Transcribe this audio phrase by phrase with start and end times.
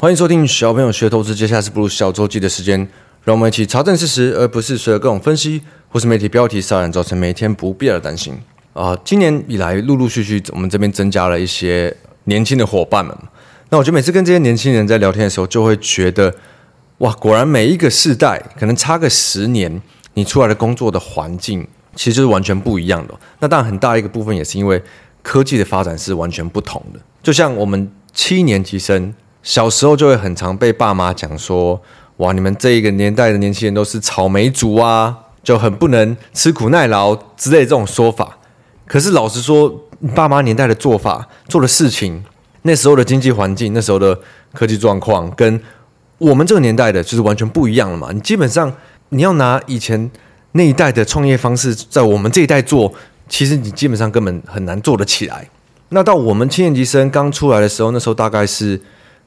[0.00, 2.78] 欢迎收听小朋友学投资，接下来是步入小周记的时间，
[3.24, 8.32] 让我们一起查证事实，而不是随着各种分析或是媒体标题杀人，造成每天不必要的担心。
[8.74, 11.92] 啊、今年以来陆陆续续，我们这边增加了一些
[12.24, 13.12] 年轻的伙伴们。
[13.70, 16.32] 那我觉得每次跟这些年轻人在聊天的时候，就会觉得，
[16.98, 19.82] 哇，果然每一个世代可能差个十年，
[20.14, 23.14] 你出来的工作的环境其实就是完全不一样的。
[23.40, 24.80] 那当然很大一个部分也是因为
[25.22, 27.00] 科技的发展是完全不同的。
[27.20, 29.12] 就像我们七年级生。
[29.42, 31.80] 小时候就会很常被爸妈讲说，
[32.18, 38.36] 哇，你们这一个年代的年轻人都是草莓族啊，就很不能吃苦耐劳之类这种说法。
[38.86, 39.72] 可是老实说，
[40.14, 42.22] 爸妈年代的做法、做的事情，
[42.62, 44.18] 那时候的经济环境、那时候的
[44.52, 45.60] 科技状况，跟
[46.18, 48.10] 我们这个年代的就是完全不一样了嘛。
[48.12, 48.70] 你基本上
[49.10, 50.10] 你要拿以前
[50.52, 52.92] 那一代的创业方式，在我们这一代做，
[53.28, 55.48] 其实你基本上根本很难做得起来。
[55.90, 58.78] 那到我们七年级生刚出来的时候，那时候大概是。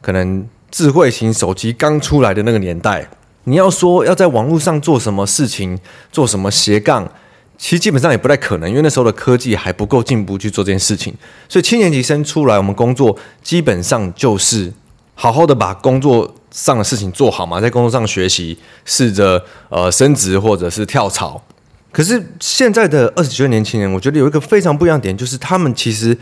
[0.01, 3.07] 可能智慧型手机刚出来的那个年代，
[3.43, 5.77] 你要说要在网络上做什么事情，
[6.11, 7.09] 做什么斜杠，
[7.57, 11.13] 其实基本上也不太可能，因为那时候的科技还不够进步去做这件事情。
[11.49, 14.71] 所以七年级生出来，我们工作基本上就是
[15.13, 21.43] 好好的把工作上的事情做好嘛，在工作上学习，试着呃升职或者是跳槽。
[21.91, 26.17] 可是现在的二十几岁年轻人，我觉得有一个非常不一样的点，就是他们其实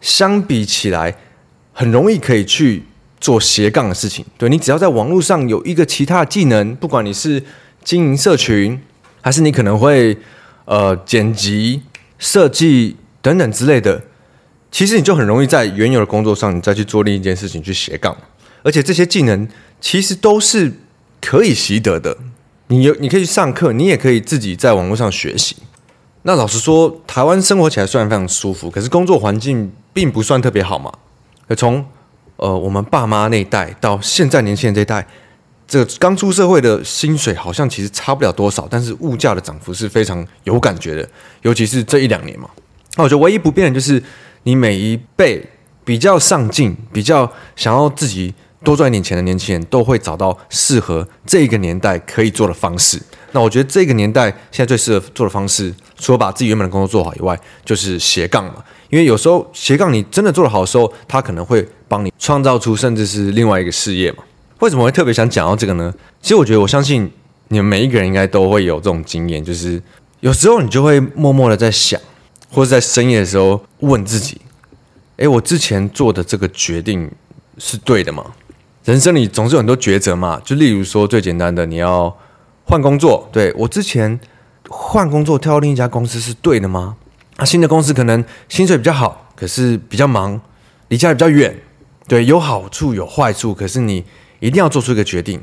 [0.00, 1.16] 相比起来，
[1.72, 2.84] 很容易可以去。
[3.24, 7.42] 做斜杠的事情，对，你只要在网络上有一个其他的技能，不管你是
[7.82, 8.78] 经营社群，
[9.22, 10.14] 还是你可能会
[10.66, 11.80] 呃剪辑、
[12.18, 14.02] 设计等等之类的，
[14.70, 18.14] 其实你就很容易在原有的工作上，你再去做另一件事情去斜杠，
[18.62, 19.48] 而且这些技能
[19.80, 20.74] 其实都是
[21.22, 22.14] 可以习得的。
[22.66, 25.56] 你有你可以去上课，你也可以自己在网络上学习。
[26.24, 30.92] 那老实说，台湾生活起来虽然非常舒服，可是工作环境并不算特别好嘛。
[31.56, 31.82] 从
[32.36, 35.06] 呃，我们爸妈那一代到现在年轻人这一代，
[35.66, 41.08] 这刚出社会的薪水好像其实差不了多少，但是物价的涨幅是非常有感觉的，
[41.42, 42.48] 尤其是这一两年嘛。
[42.96, 44.02] 那我觉得唯一不变的就是
[44.42, 45.44] 你每一辈
[45.84, 53.00] 比较上进、比较想要自己多赚一点钱的年轻人，都会找到适合这个年代可以做的方式。
[53.32, 58.62] 那我觉得这个年代现在最适合做的方式，除了把自己原本的工作做好以外，就是斜杠嘛。
[58.94, 64.18] 因为有时候斜杠你真的做得好的时候，它可能会帮你创造出甚至是另外一个事业嘛。
[64.60, 65.92] 为什么会特别想讲到这个呢？
[66.22, 67.10] 其实我觉得我相信
[67.48, 69.82] 你们每一个人应该都会有这种经验，就是
[70.20, 72.00] 有时候你就会默默的在想，
[72.52, 74.40] 或者在深夜的时候问自己：
[75.16, 77.10] 诶，我之前做的这个决定
[77.58, 78.24] 是对的吗？
[78.84, 80.40] 人生里总是有很多抉择嘛。
[80.44, 82.16] 就例如说最简单的，你要
[82.62, 84.20] 换工作，对，我之前
[84.68, 86.94] 换工作跳到另一家公司是对的吗？
[87.36, 90.40] 啊，新的公司可能薪水比较好，可是比较忙，
[90.88, 91.56] 离家比较远，
[92.06, 94.04] 对，有好处有坏处，可是你
[94.40, 95.40] 一定要做出一个决定。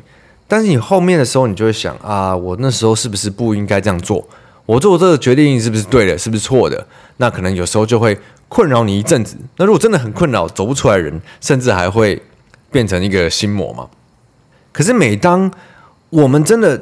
[0.48, 4.28] 但是你后面的时候，你就会想啊，我那时候是不是不应该这样做？
[4.66, 6.18] 我做这个决定是不是对的？
[6.18, 6.88] 是不是错的？
[7.18, 9.36] 那可能有时候就会困扰你一阵子。
[9.58, 12.22] 那如果真的很困扰，走不出来的人，甚至还会
[12.72, 13.88] 变成一个心魔嘛。
[14.72, 15.52] 可是每当
[16.10, 16.82] 我们真的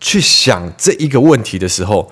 [0.00, 2.10] 去想这一个问题的时候，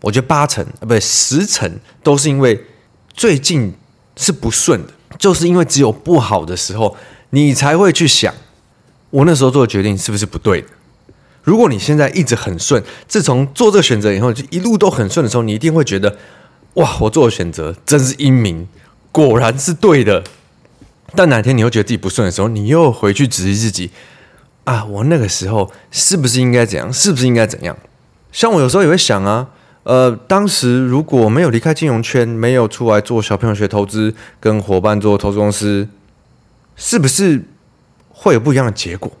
[0.00, 2.64] 我觉得八成啊，不对，十成都是因为
[3.12, 3.72] 最近
[4.16, 6.96] 是不顺的，就是因为只有不好的时候，
[7.30, 8.34] 你才会去想，
[9.10, 10.68] 我那时候做的决定是不是不对的。
[11.42, 16.16] 如果你现在一直很顺，自从做这个选择以后，就一路都很顺的时候，你一定会觉得，
[16.74, 18.66] 哇，我做的选择真是英明，
[19.12, 20.24] 果然是对的。
[21.14, 23.90] 但哪天你又觉得自己不顺的时候，你又回去质疑自己，
[24.64, 26.92] 啊，我那个时候是不是应该怎样？
[26.92, 27.76] 是不是应该怎样？
[28.32, 29.48] 像我有时候也会想啊。
[29.84, 35.88] 呃，当时如果没有离开金融圈，没有出来做小朋友学投资，跟伙伴做投资公司，
[36.74, 37.44] 是不是
[38.08, 39.12] 会有不一样的结果？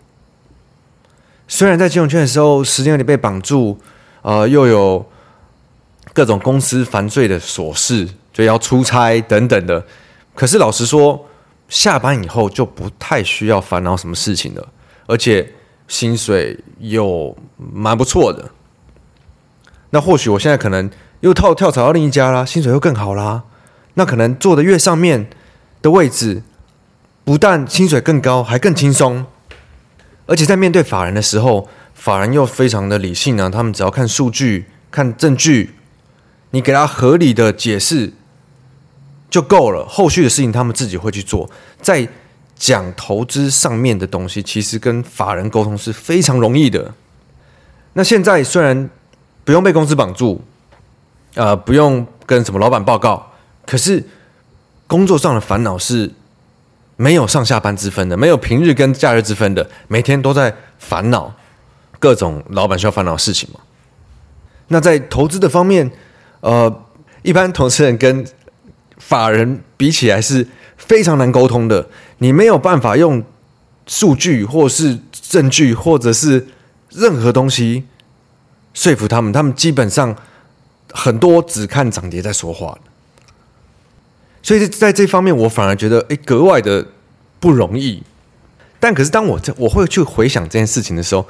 [1.46, 3.78] 虽然在金融圈的时候，时间有点被绑住，
[4.22, 5.04] 呃，又有
[6.14, 9.84] 各种公司烦碎的琐事，就要出差等等的，
[10.34, 11.26] 可是老实说，
[11.68, 14.66] 下班以后就不太需要烦恼什么事情了，
[15.06, 15.52] 而且
[15.88, 18.50] 薪水又蛮不错的。
[19.94, 23.44] 那或许我现在可能又跳跳槽到另一家啦，薪水又更好啦。
[23.94, 25.30] 那可能坐的越上面
[25.82, 26.42] 的位置，
[27.22, 29.24] 不但薪水更高，还更轻松。
[30.26, 35.76] 而且在面对法人的时候，法人又非常的理性啊，他们只要看数据、看证据，
[36.50, 38.14] 你给他合理的解释
[39.30, 39.86] 就够了。
[39.86, 41.48] 后续的事情他们自己会去做。
[41.80, 42.08] 在
[42.56, 46.94] 讲投资上面的东西，其实跟法人沟通是非常容易的。
[47.92, 48.90] 那现在虽然。
[49.44, 50.42] 不用被公司绑住，
[51.34, 53.30] 呃，不用跟什么老板报告。
[53.66, 54.02] 可是
[54.86, 56.10] 工作上的烦恼是
[56.96, 61.34] 没有上下班之分的，没有平日跟假日之分的，每天都在烦恼
[61.98, 63.60] 各种老板需要烦恼的事情嘛。
[64.68, 65.90] 那在投资的方面，
[66.40, 66.82] 呃，
[67.22, 68.24] 一般投资人跟
[68.96, 70.46] 法人比起来是
[70.76, 71.86] 非常难沟通的，
[72.18, 73.22] 你没有办法用
[73.86, 76.46] 数据或是证据或者是
[76.90, 77.84] 任何东西
[78.74, 80.14] 说服他们，他们基本上
[80.92, 82.76] 很多只看涨跌在说话。
[84.42, 86.86] 所以在这方面，我反而觉得诶格外的
[87.40, 88.02] 不容易。
[88.78, 91.26] 但可是当我在我会去回想这件事情的时候，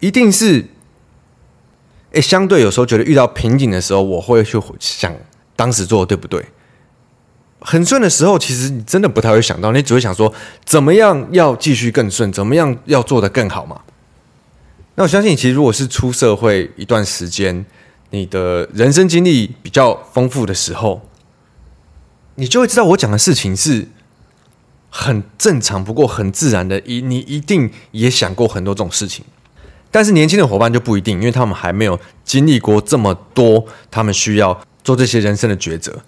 [0.00, 0.66] 一定是
[2.10, 5.14] 诶相对有时候觉得遇到瓶颈的时候，我会去想
[5.54, 6.44] 当时做的对不对。
[7.60, 10.32] 很顺的时候，其实你真的不太会想到，你只会想说
[10.64, 13.80] 怎么样要继续更顺，怎么样要做得更好嘛。
[14.96, 17.64] 那我相信，其实如果是出社会一段时间，
[18.10, 21.02] 你的人生经历比较丰富的时候。
[22.38, 23.88] 你就会知道我讲的事情是
[24.90, 26.78] 很正常，不过很自然的。
[26.80, 29.24] 一你一定也想过很多这种事情，
[29.90, 36.02] 但是年轻的伙伴就不一定，因为他们还没有经历过这么多，他们需要做这些人生的抉择。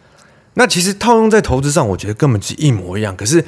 [0.52, 3.16] 那其实套用在投资上，我觉得根本是一模一样。
[3.16, 3.42] 可是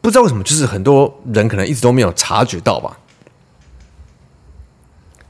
[0.00, 2.96] 不知道为什么，就是很多人可能一直都没有察觉到吧。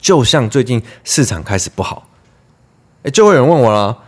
[0.00, 2.08] 就像最近市场开始不好，
[3.02, 3.98] 哎，就会有人问我了，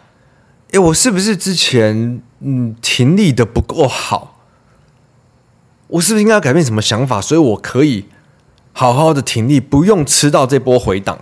[0.72, 2.22] 哎，我是不是之前？
[2.44, 4.40] 嗯，停利的不够好，
[5.86, 7.20] 我是不是应该要改变什么想法？
[7.20, 8.06] 所以我可以
[8.72, 11.20] 好好的停利，不用吃到这波回档。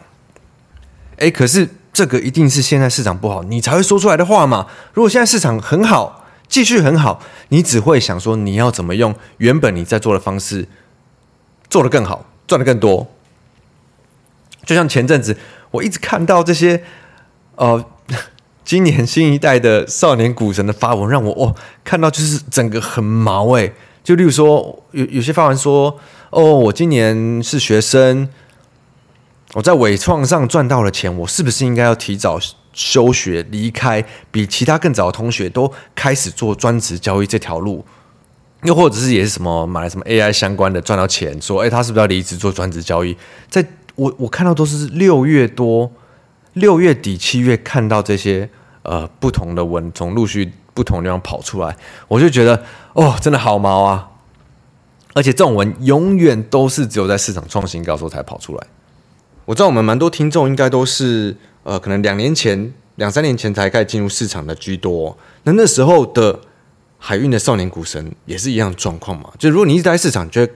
[1.19, 4.67] 哎，可是这个一定是现在市场不好，你才会说出来的话嘛。
[4.95, 7.21] 如果现在市场很好，继续很好，
[7.51, 10.67] 你只会想说你要怎么用原本你在做的方式
[11.69, 13.07] 做得更好，赚得更多。
[14.71, 15.37] 就像前阵子
[15.73, 16.85] 我一直看到这些，
[17.57, 17.85] 呃。
[18.63, 23.73] 今年新一代的少年股神的发文让我哦看到就是整个很毛诶，
[24.05, 25.99] 就例如说有有些发文说
[26.31, 28.29] 哦，我今年是学生，
[29.55, 32.39] 我在纬创上赚到了钱，我是不是应该要提早
[32.73, 37.85] 休学离开，比其他更早的同学都开始做专职交易这条路？
[38.63, 43.17] 又或者是也是什么买了什么 AI 相关的赚到钱，说哎他是不是要离职做专职交易？
[43.49, 43.67] 在
[44.01, 45.91] 我我看到都是六月多
[46.55, 48.49] 六月底七月看到这些。
[48.83, 51.77] 呃，不同的文从陆续不同地方跑出来，
[52.09, 52.65] 我就觉得
[52.95, 54.09] 哦，真的好毛啊！
[55.13, 58.67] 而且这种文永远都是只有在市场创新高时候才跑出来。
[59.45, 65.15] 我知道我们蛮多听众应该都是呃，可能两年前、两三年前才开始进入市场的居多。
[65.43, 66.41] 那那时候的
[66.97, 69.31] 海运的少年股神也是一样的状况嘛？
[69.39, 70.51] 就如果你一直在市场，就会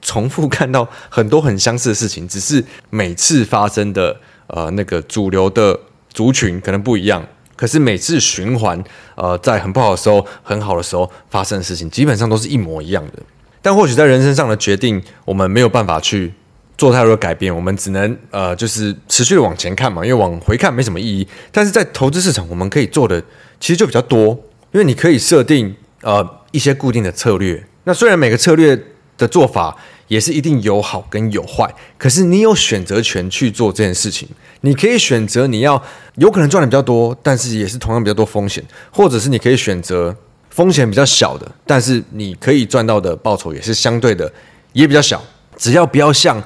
[0.00, 4.16] 重复看到很多很相似的事情，只是每次发生的
[4.46, 5.78] 呃那个主流的
[6.12, 7.26] 族群可能不一样。
[7.56, 8.80] 可是每次循环，
[9.16, 13.14] 呃，在很不好的时候、很好的时候发生的事情，基本上都是一模一样的。
[13.60, 16.32] 但或许在人生上的决定，我们没有办法去
[16.76, 21.26] 做太多的改变，我们只能呃，就是持续的往前看嘛，因为往回看没什么意义。
[21.50, 23.20] 但是在投资市场，我们可以做的
[23.58, 24.28] 其实就比较多，
[24.70, 27.66] 因为你可以设定呃一些固定的策略。
[27.82, 28.80] 那虽然每个策略
[29.18, 29.76] 的做法，
[30.06, 34.26] 也是一定有好跟有坏，可是你有选择权去做这件事情。
[34.62, 35.80] 你可以选择你要
[36.16, 40.16] 有可能赚的比较多，但是也是同样比较多风险，或者是你可以选择
[40.50, 44.32] 风险比较小的，但是你可以赚到的报酬也是相对的
[44.72, 45.22] 也比较小。
[45.56, 46.42] 只要不要像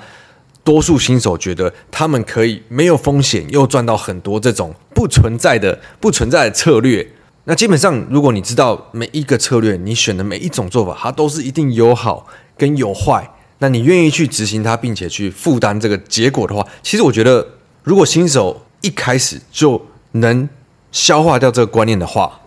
[0.64, 7.06] 多数新手觉得他们可以没有风险又赚到很多这种不存在的不存在的策略，
[7.44, 13.28] 那基本上如果你知道每一个策略你选的每一种做法，它都是一定有好跟有坏。
[13.58, 17.46] 那你愿意去执行它，并且去负担这个结果的话，其实我觉得，
[17.84, 19.80] 如果新手一开始就
[20.12, 20.49] 能
[20.90, 22.40] 消化掉这个观念的话，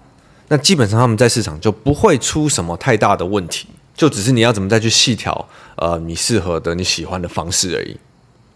[0.49, 5.47] 那基本上他们在市场就不会出什么太大的问题，就只是你要怎么再去细调，
[5.77, 7.97] 呃，你适合的、你喜欢的方式而已。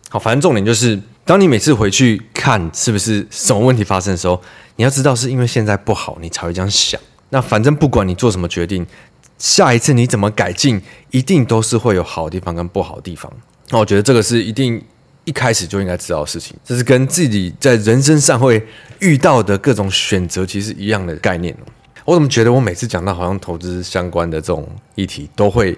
[0.10, 4.42] 好，反正重点就是，当你每次回去看是不是什么问题发生的时候，
[4.80, 6.98] 你要知道是因为现在不好，你才会这样想。
[7.32, 8.88] 那反正不管你做什么决定。
[9.38, 10.82] 下一次你怎么改进，
[11.12, 13.32] 一定都是会有好的地方跟不好的地方。
[13.70, 14.82] 那我觉得这个是一定
[15.24, 18.62] 一开始就应该知道的事情，这是跟自己在人生上会
[19.00, 21.56] 遇到的各种选择其实一样的概念。
[22.04, 25.78] 我怎么觉得我每次讲到好像投资相关的这种议题，都会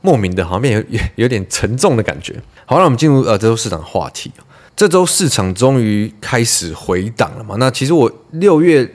[0.00, 2.34] 莫名的好像有有点沉重的感觉。
[2.64, 4.32] 好，那我们进入呃这周市场话题。
[4.76, 7.56] 这周市场终于开始回档了嘛？
[7.58, 8.88] 那其实我六月。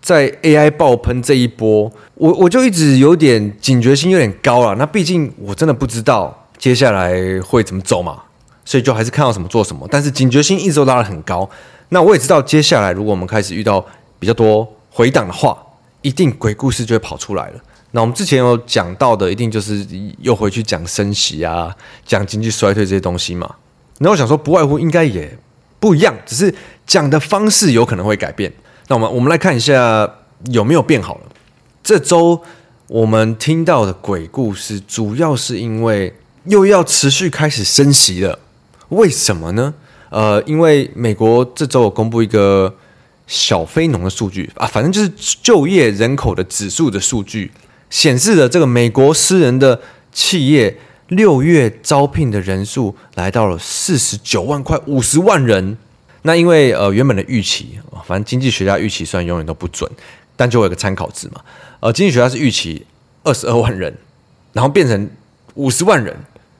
[0.00, 4.74] 在 AI 爆喷这一波，我我就一直有点警觉性有点高了。
[4.76, 8.22] 那毕竟我真的不知道接下来会怎么走嘛，
[8.64, 9.86] 所以就还是看到什么做什么。
[9.90, 11.50] 但是警觉性一直都拉得很高。
[11.90, 13.84] 那我也知道接下来如果我们开始遇到
[14.18, 15.58] 比较多回档的话，
[16.00, 17.60] 一定鬼故事就会跑出来了。
[17.90, 19.84] 那我们之前有讲到的，一定就是
[20.20, 21.74] 又回去讲升息啊，
[22.06, 23.56] 讲经济衰退这些东西嘛。
[23.98, 25.38] 那我想说，不外乎应该也
[25.80, 26.54] 不一样，只是
[26.86, 28.52] 讲的方式有可能会改变。
[28.88, 30.08] 那我们我们来看一下
[30.50, 31.22] 有没有变好了。
[31.82, 32.40] 这周
[32.86, 36.14] 我们听到的鬼故事，主要是因为
[36.44, 38.38] 又要持续开始升息了。
[38.90, 39.74] 为什么呢？
[40.10, 42.74] 呃，因为美国这周有公布一个
[43.26, 47.50] 小非农的数据啊，反正就是就业人口的指数的数据。
[47.90, 49.80] 显示了这个美国私人的
[50.12, 50.76] 企业
[51.08, 55.76] 六月招聘的人数来到了四十九万，快五十万人。
[56.22, 59.90] 那因为呃原本的预期，反正经济学家预期虽然永远都不准，
[60.36, 61.40] 但就有个参考值嘛。
[61.80, 62.84] 呃，经济学家是预期
[63.22, 63.96] 二十二万人，
[64.52, 65.08] 然后变成
[65.54, 66.14] 五十万人。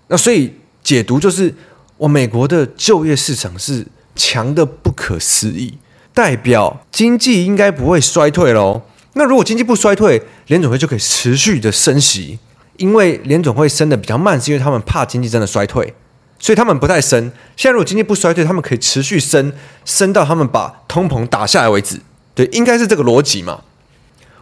[0.06, 1.54] 那所以解读就是，
[1.98, 5.76] 我美国的就业市场是强的不可思议，
[6.14, 8.80] 代表经济应该不会衰退喽。
[9.14, 12.38] 那如果经济不衰退，联准会就可以持续的升息，
[12.78, 15.92] 因为联总会升的比较慢，是因为他们怕经济真的衰退，
[16.38, 17.30] 所以他们不太升。
[17.54, 19.52] 现在如果经济不衰退，他们可以持续升，
[19.84, 22.00] 升到他们把通膨打下来为止。
[22.34, 23.60] 对，应该是这个逻辑嘛。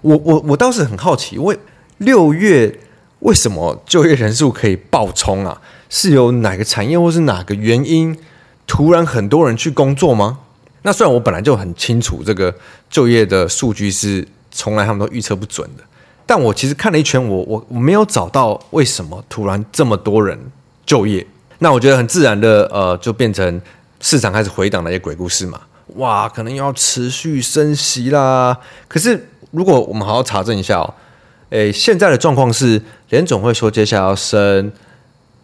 [0.03, 1.59] 我我我倒是很好奇，为
[1.99, 2.79] 六月
[3.21, 5.61] 为什么就业人数可以爆冲啊？
[5.91, 8.17] 是有哪个产业或是哪个原因
[8.67, 10.39] 突然很多人去工作吗？
[10.83, 12.55] 那虽然我本来就很清楚这个
[12.89, 14.27] 就业的数据是。
[14.59, 15.85] 从来他们都预测不准的，
[16.29, 20.37] 但我其实看了一圈，我我我没有找到为什么突然这么多人
[20.85, 21.25] 就业。
[21.61, 23.63] 那我觉得很自然的，呃，就变成
[24.01, 25.61] 市场开始回档那些鬼故事嘛。
[25.95, 28.59] 哇，可能要持续升息啦。
[28.89, 30.95] 可是如果我们好好查证一下哦，
[31.51, 34.73] 诶，现在的状况是联总会说接下来要升，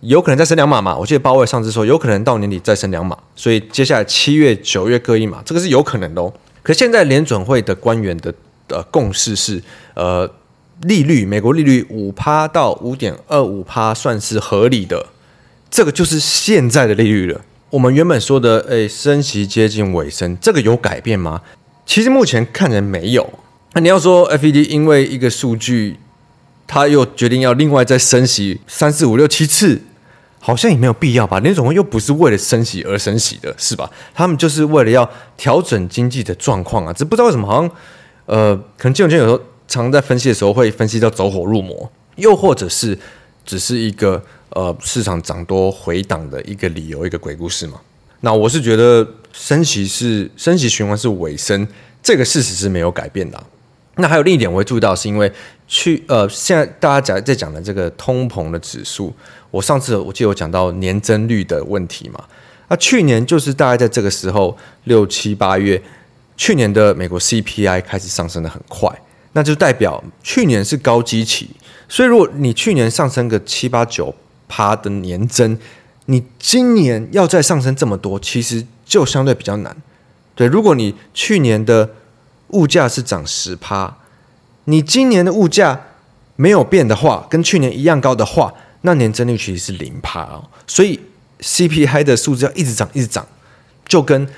[0.01, 0.97] 有可能再升两码嘛。
[0.97, 6.33] 我记得鲍威尔上次说有可能到年底再升两码，所以接下来七月、九月各一码，这个是有可能的哦。
[6.61, 8.35] 可现在联准会的官员的。
[8.69, 9.63] 呃共识是，
[9.93, 10.27] 呃，
[10.83, 15.07] 利率美国利率五趴到五点二五趴算是合理的，
[15.71, 17.41] 这个就是现在的利率了。
[17.71, 21.41] 我们原本说的，诶，升息接近尾声，这个有改变吗？
[21.87, 23.39] 其实目前看人没有。
[23.75, 25.97] 那你要说 FED 因为一个数据，
[26.67, 29.81] 他又决定要另外再升息三四五六七次，
[30.41, 31.39] 好像也没有必要吧？
[31.39, 33.89] 联准会又不是为了升息而升息的，是吧？
[34.13, 37.71] 他们就是为了要调整经济的状况啊，只不知道为什么好像。
[38.25, 39.39] 呃，可能金融圈有时候
[39.73, 42.99] 常在分析的时候会分析到走火入魔，又或者是
[43.47, 47.81] 只是一个呃市场涨多回档的一个理由，一个鬼故事嘛。
[48.21, 51.67] 那我是觉得升息是升息循环是尾声，
[52.03, 53.43] 这个事实是没有改变的。
[53.97, 55.33] 那还有另一点我会注意到，是因为
[55.67, 59.11] 去呃现在大家讲在讲的这个通膨的指数，
[59.51, 62.23] 我上次我记得我讲到年增率的问题嘛，
[62.69, 65.83] 那去年就是大概在这个时候六七八月。
[66.35, 68.91] 去年的美国 CPI 开始上升的很快，
[69.33, 71.51] 那就代表去年是高基期，
[71.89, 74.15] 所以如果你去年上升个七八九
[74.49, 75.59] 趴的年增，
[76.07, 79.77] 你今年要再上升这么多，其实就相对比较难。
[80.35, 81.91] 对，如果你去年的
[82.49, 83.97] 物价是涨十趴，
[84.65, 85.81] 你今年的物价
[86.37, 90.49] 没有变的话，跟去年一样高的话，那年增率其实是零趴哦。
[90.67, 91.01] 所以
[91.41, 93.27] CPI 的数字要一直涨，一直涨，
[93.87, 94.29] 就跟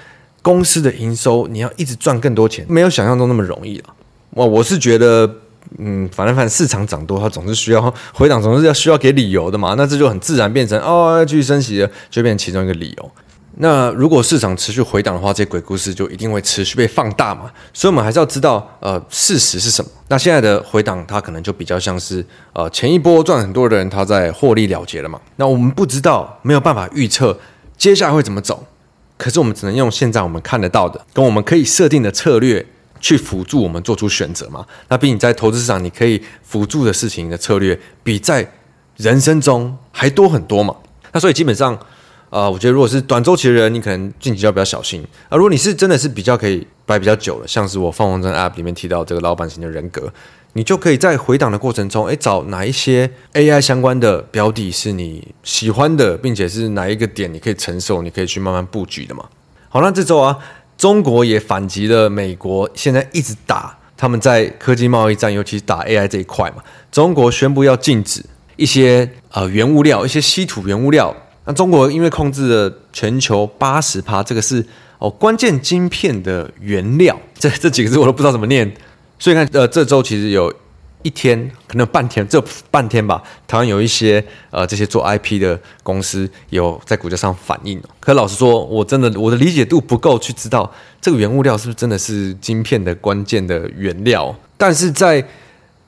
[0.43, 3.95] 公司的营收，你要一直赚更多钱，没有想象中那么容易了！
[4.35, 5.31] 我我是觉得，
[5.79, 9.75] 嗯，反正反正市场涨多，它总是需要回档，总是要需要给理由的嘛。
[9.79, 13.11] 那这就很自然变成哦，继续升息了，就变成其中一个理由。
[13.59, 17.43] 那如果市场持续回档的话，这些鬼故事就一定会持续被放大嘛。
[17.73, 19.88] 所以，我们还是要知道，呃，事实是什么。
[20.09, 25.21] 那现在的回档，它可能就比较像是，呃，前一波赚很多的人他在获利了结了嘛。
[25.37, 27.38] 那我们不知道，没有办法预测
[27.79, 28.67] 接下来会怎么走。
[29.17, 32.67] 可是我们只能用现在我们看得到的，跟我们可以设定的策略
[33.05, 34.65] 去辅助我们做出选择嘛。
[34.89, 38.51] 那比你在投资市场你可以辅助的事情的策略，比在
[38.97, 40.75] 人生中还多很多嘛。
[41.13, 41.79] 那所以基本上，
[42.31, 45.07] 呃，我觉得如果是短周期的人，你可能近期就要比较小心。
[45.29, 50.11] 而如果你是真的是比较可以摆比较久的，像是我放风筝 App 里面提到这个老板型的人格。
[50.57, 59.29] 你就可以在回档的过程中，诶，找哪一些 AI 相关的标的是你喜欢的，并且是哪一个点你可以承受，你可以去慢慢布局的嘛。
[59.69, 60.39] 好，那这周啊，
[60.85, 66.62] 中国也反击了美国，现在一直打他们在科技贸易战，尤其是打 AI 这一块嘛。
[66.93, 68.23] 中国宣布要禁止
[68.57, 71.17] 一些呃原物料，一些稀土原物料。
[71.47, 74.62] 那中国因为控制了全球八十趴，这个是
[74.99, 78.71] 哦关键晶片的原料，这这几个字我都不知道怎么念。
[79.19, 80.53] 所以看，呃，这周其实有
[81.05, 87.81] 一天，可能有半天，这半天吧，台湾有一些呃这些做 IP 的公司有在股价上反应。
[88.01, 94.35] 可老实说，我真的我的理解度不够去知道这个原物料是不是真的是晶片的关键的原料。
[94.57, 95.23] 但是在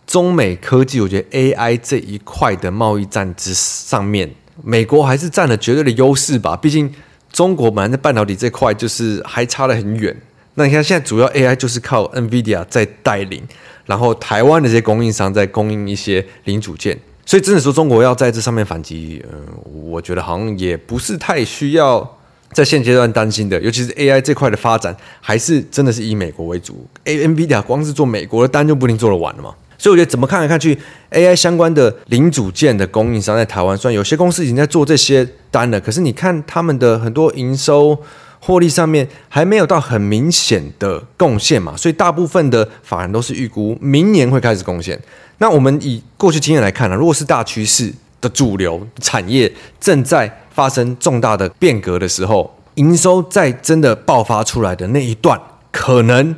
[0.07, 4.31] 中美科技，我觉得 AI 这一块的贸易战之上面，
[4.63, 6.55] 美国还是占了绝对的优势吧。
[6.55, 6.93] 毕竟
[7.33, 10.15] 中国本来在半导体这块就是还差得很远。
[10.59, 13.43] 那你看现在主要 AI 就是靠 NVIDIA 在带领，
[13.87, 22.12] 然后台湾的这些供应商在供应一些零组件，所以真的说中国要在这上面反击，嗯，我觉得好像也不是太需要。
[22.52, 26.87] 在现阶段担心的，尤其是 AI 这块的发展，还是真的是以美国为主。
[27.05, 29.52] NVIDIA 光是做美国的单就不一定做得完了嘛。
[29.76, 30.78] 所以我觉得怎么看来看去
[31.11, 37.99] ，AI 相关的零组件的供应商在台湾，虽然有些公司已经在做这些单了，可是你看他们的很多营收
[38.47, 41.76] 获利上面还没有到很明显的贡献嘛。
[41.76, 44.99] 所以大部分的法人都是预估明年会开始贡献。
[45.38, 55.38] 那我们以过去经验来看呢、啊，如果是大趋势的主流产业正在发生重大的变革的时候，营收在真的爆发出来的那一段，
[55.71, 56.35] 可能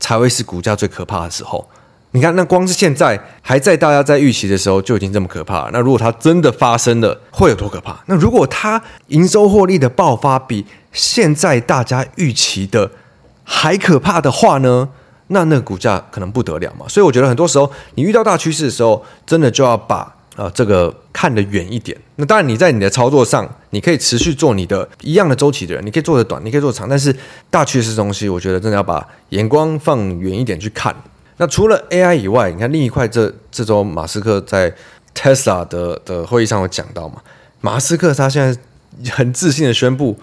[0.00, 1.66] 才会是股价最可怕的时候。
[2.14, 5.70] 你看，那光是现在还在大家在预期的时候就已经这么可怕了。
[5.72, 7.98] 那如果它真的发生了，会有多可怕？
[8.04, 12.90] 那如果它营收获利的爆发比现在大家预期的
[13.44, 14.88] 还可怕的话呢？
[15.28, 16.86] 那那个股价可能不得了嘛。
[16.88, 20.16] 所以我觉得很多时候你遇到大趋势的时候，真的就要把。
[20.34, 21.94] 呃，这个看得远一点。
[22.16, 26.88] 那当然，你在你的操作上，你可以持续做你的一样的周期的人，你可以做得短，你可以做长。
[26.88, 27.14] 但是
[27.50, 30.96] 大趋势东西，我觉得真的要把眼光放远一点去看。
[31.36, 34.74] 那除了 AI 以外，你看另一块这，这这周马斯克在
[35.14, 37.16] Tesla 的的会议上有讲到嘛？
[37.60, 38.58] 马斯克他现在
[39.12, 40.18] 很自信的宣布，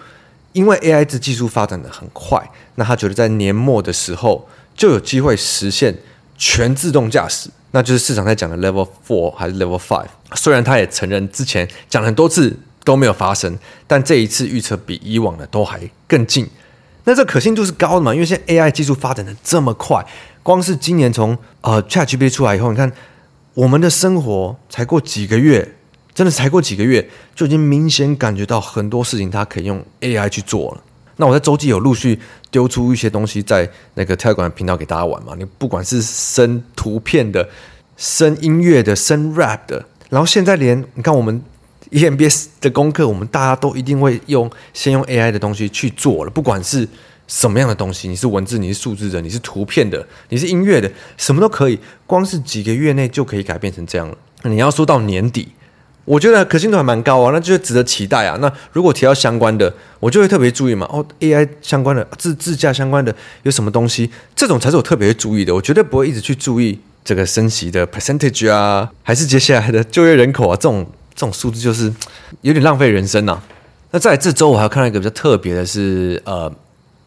[0.53, 2.41] 因为 AI 这技术发展的很快，
[2.75, 5.95] 那他觉得在年末的时候就有机会实现
[6.37, 7.49] 全自动驾驶。
[7.71, 10.07] 那就是市场在讲的 Level Four 还是 Level Five？
[10.33, 16.49] 虽然他也承认之前讲了很多次都没有发生，但这一次预测比以往的都还更近。
[17.03, 18.11] 那这可信度是高的嘛？
[18.13, 20.03] 因为现在 AI 技术发展的这么快，
[20.41, 22.91] 光是今年从呃 ChatGPT 出来以后，你看
[23.53, 25.75] 我们的生活才过几个月，
[26.19, 30.83] 真的才过几个月，就已经明显感觉到很多事情它可以用 AI 去做了。
[31.15, 32.19] 那我在周记有陆续
[32.51, 37.47] 丢出一些东西在那个 Telegram 频道给大家玩嘛，你不管是生图片的、
[37.95, 41.41] 生音乐的、生 rap 的，然后现在连你看我们
[41.91, 46.85] EMBS 的功课，我们大家都一定会用先用 AI 的东西去做了，不管是
[47.27, 54.17] 什么样的东西，你是文字，你是数字的，你是图片的，你是音乐的，什么都可以，光是几个月内就可以改变成这样了。
[54.43, 55.47] 你要说到年底。
[56.05, 58.35] 我觉得可信度还蛮高啊，那就值得期待啊。
[58.41, 60.87] 那如果提到相关的，我就会特别注意嘛。
[60.89, 64.09] 哦，AI 相关的、自自驾相关的有什么东西？
[64.35, 65.53] 这种才是我特别注意的。
[65.53, 70.83] 我绝对不会一直去注意这个升息的 percentage 啊，还是接下来的就业人口啊，这种
[71.13, 71.93] 这种数字就是
[72.41, 73.43] 有点浪费人生呐、啊。
[73.91, 76.51] 那在这周我还看到一个比较特别的是，呃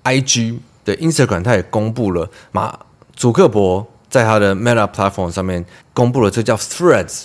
[0.05, 2.79] ，IG 的 Instagram 它也公布了马
[3.17, 7.25] 祖克伯在他的 Meta platform 上面公布了这叫 Threads。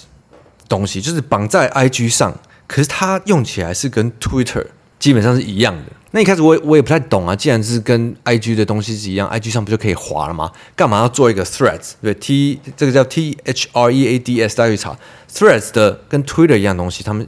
[0.67, 4.65] 东西就是绑在 IG 上，可是它用起来是跟 Twitter
[4.99, 5.83] 基本上是一样的。
[6.11, 10.49] 那一开始我我也不太懂啊，既然是跟 IG 的东西是一样，IG 上不就可以划了吗？
[10.75, 11.91] 干嘛要做一个 Threads？
[12.01, 14.97] 对，T 这个叫 T H R E A D S，大家去查
[15.31, 17.27] Threads 的跟 Twitter 一样东西，他们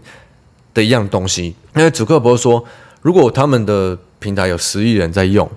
[0.73, 1.55] 的一样东西。
[1.75, 2.63] 因为祖克伯说，
[3.01, 5.49] 如果他们的平台有十亿人在用，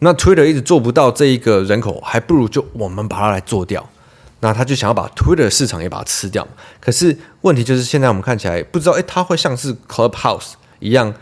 [0.00, 3.88] 那 Twitter 一直做不到这一个人口，还不如就我们把它来做掉。
[4.44, 6.46] 那他就想要把 Twitter 市场也把它吃掉，
[6.78, 11.14] 可是问题就是现在我们看起来不知道，诶，他会像是 Clubhouse 一样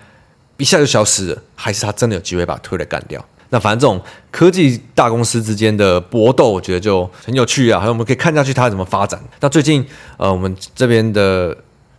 [0.56, 3.24] 一下就消失了，还是他真的有机会把 Twitter 干掉？
[3.50, 9.22] 那反正这种科技大公司之间的搏斗，我觉得就很有趣啊，还有我们可以看下去它怎么发展。
[9.38, 11.56] 那最近呃，我们这边的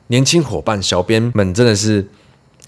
[0.07, 2.05] 年轻伙伴小编们真的是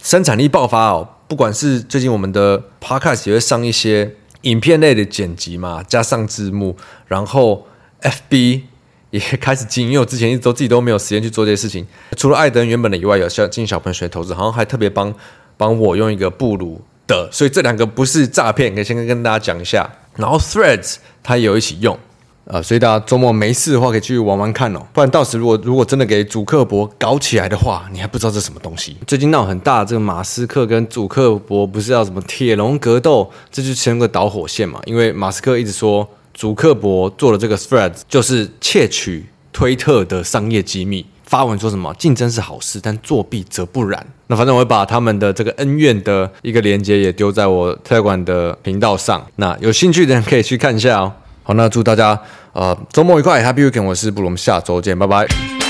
[0.02, 7.68] 生产力爆发哦，不管是最近我们的 Podcast 也会上一些影片类的剪辑嘛，加上字幕，然后。
[8.06, 8.62] FB
[9.10, 11.86] 也开始经营，因为我之前一直都自己都没有时间去做这些事情。
[12.18, 15.14] 除了艾登原本的以外，有小进小朋友学投资，好像还特别帮
[15.56, 19.90] 帮我用一个布鲁的，所以这两个不是诈骗，可以先跟跟大家讲一下。
[20.18, 21.98] 然后 Threads 它也有一起用，
[22.46, 24.82] 呃，所以大家周末没事的话可以去玩玩看哦。
[24.92, 28.98] 不然到时如果如果真的给主克伯搞起来的话，你还不知道这是什么东西。
[29.08, 34.82] 最近闹很大，这个马斯克跟祖克伯不是要什么铁笼格斗，这就成个导火线嘛。
[34.86, 36.08] 因为马斯克一直说。
[36.36, 44.06] 祖克伯做的这个 Threads 就是窃取推特的商业机密，发文说什么竞争是好事，但作弊则不然。
[44.28, 51.14] 那反正我会把他们的这个恩怨的一个连接也丢在我推管的频道上，那有兴趣的人可以去看一下哦。
[51.44, 52.20] 好，那祝大家
[52.52, 55.65] 呃周末愉快，Happy Weekend，我是布隆，下周见，拜拜。